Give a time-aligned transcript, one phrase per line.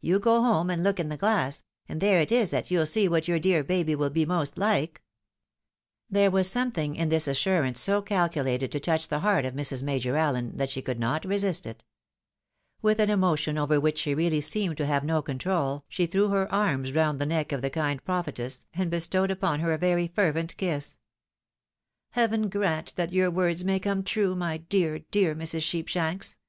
[0.00, 3.08] You go home, and look in the glass, and there it is that you'U see
[3.08, 4.12] what your dear baby wiU.
[4.12, 5.00] be most Uke." 8 THE WIDOW MARRIED.
[6.10, 9.82] There was sometHng in this assurance so calculated to touch the heart of Mrs.
[9.82, 11.82] Major Allen, that she could not resist it.
[12.80, 16.28] With an emotion over which she really seemed to have no con trol, she threw
[16.28, 20.06] her arms round the neck of the kind prophetess, and bestowed upon her a very
[20.06, 21.00] fervent kiss."
[22.10, 25.62] Heaven grant that your words may come true, my dear, dear Mrs.
[25.62, 26.36] Sheepshanks!